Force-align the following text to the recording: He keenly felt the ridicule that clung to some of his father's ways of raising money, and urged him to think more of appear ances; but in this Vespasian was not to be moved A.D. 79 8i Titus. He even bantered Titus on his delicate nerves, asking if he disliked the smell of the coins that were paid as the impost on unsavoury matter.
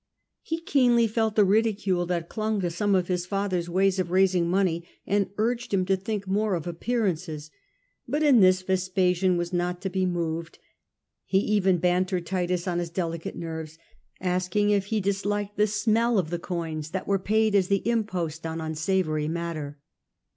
He 0.41 0.61
keenly 0.61 1.05
felt 1.05 1.35
the 1.35 1.45
ridicule 1.45 2.07
that 2.07 2.27
clung 2.27 2.59
to 2.61 2.71
some 2.71 2.95
of 2.95 3.07
his 3.07 3.27
father's 3.27 3.69
ways 3.69 3.99
of 3.99 4.09
raising 4.09 4.49
money, 4.49 4.83
and 5.05 5.29
urged 5.37 5.71
him 5.71 5.85
to 5.85 5.95
think 5.95 6.27
more 6.27 6.55
of 6.55 6.65
appear 6.65 7.03
ances; 7.03 7.51
but 8.07 8.23
in 8.23 8.39
this 8.39 8.63
Vespasian 8.63 9.37
was 9.37 9.53
not 9.53 9.79
to 9.83 9.91
be 9.91 10.07
moved 10.07 10.57
A.D. 11.31 11.37
79 11.45 11.45
8i 11.45 11.45
Titus. 11.45 11.49
He 11.49 11.55
even 11.55 11.77
bantered 11.77 12.25
Titus 12.25 12.67
on 12.67 12.79
his 12.79 12.89
delicate 12.89 13.35
nerves, 13.35 13.77
asking 14.19 14.71
if 14.71 14.85
he 14.85 14.99
disliked 14.99 15.57
the 15.57 15.67
smell 15.67 16.17
of 16.17 16.31
the 16.31 16.39
coins 16.39 16.89
that 16.89 17.05
were 17.05 17.19
paid 17.19 17.53
as 17.53 17.67
the 17.67 17.87
impost 17.87 18.43
on 18.43 18.59
unsavoury 18.59 19.27
matter. 19.27 19.77